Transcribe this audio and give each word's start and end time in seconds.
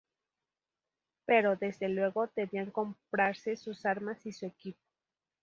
Pero, 1.27 1.57
desde 1.57 1.87
luego, 1.87 2.27
debían 2.35 2.71
comprarse 2.71 3.55
sus 3.55 3.85
armas 3.85 4.25
y 4.25 4.31
su 4.31 4.47
equipo. 4.47 4.81